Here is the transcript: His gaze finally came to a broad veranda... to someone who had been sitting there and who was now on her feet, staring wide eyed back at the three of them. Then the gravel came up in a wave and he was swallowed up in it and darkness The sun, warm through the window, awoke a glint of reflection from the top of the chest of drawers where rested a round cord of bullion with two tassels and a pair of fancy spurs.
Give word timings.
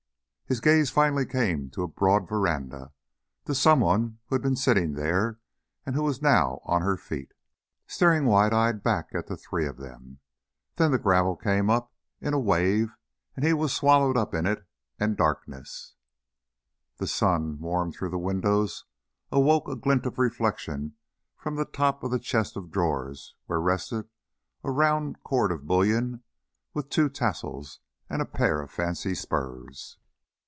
His 0.47 0.59
gaze 0.59 0.89
finally 0.89 1.25
came 1.25 1.69
to 1.69 1.81
a 1.81 1.87
broad 1.87 2.27
veranda... 2.27 2.91
to 3.45 3.55
someone 3.55 4.19
who 4.25 4.35
had 4.35 4.41
been 4.41 4.57
sitting 4.57 4.95
there 4.95 5.39
and 5.85 5.95
who 5.95 6.03
was 6.03 6.21
now 6.21 6.59
on 6.65 6.81
her 6.81 6.97
feet, 6.97 7.33
staring 7.87 8.25
wide 8.25 8.51
eyed 8.53 8.83
back 8.83 9.15
at 9.15 9.27
the 9.27 9.37
three 9.37 9.65
of 9.65 9.77
them. 9.77 10.19
Then 10.75 10.91
the 10.91 10.97
gravel 10.99 11.37
came 11.37 11.69
up 11.69 11.93
in 12.19 12.33
a 12.33 12.37
wave 12.37 12.97
and 13.33 13.45
he 13.45 13.53
was 13.53 13.71
swallowed 13.73 14.17
up 14.17 14.33
in 14.33 14.45
it 14.45 14.65
and 14.99 15.15
darkness 15.15 15.95
The 16.97 17.07
sun, 17.07 17.57
warm 17.61 17.93
through 17.93 18.09
the 18.09 18.17
window, 18.19 18.67
awoke 19.31 19.69
a 19.69 19.77
glint 19.77 20.05
of 20.05 20.19
reflection 20.19 20.95
from 21.37 21.55
the 21.55 21.63
top 21.63 22.03
of 22.03 22.11
the 22.11 22.19
chest 22.19 22.57
of 22.57 22.71
drawers 22.71 23.35
where 23.45 23.61
rested 23.61 24.09
a 24.65 24.69
round 24.71 25.23
cord 25.23 25.53
of 25.53 25.65
bullion 25.65 26.23
with 26.73 26.89
two 26.89 27.07
tassels 27.07 27.79
and 28.09 28.21
a 28.21 28.25
pair 28.25 28.61
of 28.61 28.69
fancy 28.69 29.15
spurs. 29.15 29.97